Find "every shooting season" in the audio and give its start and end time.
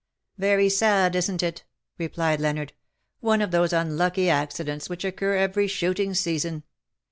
5.35-6.63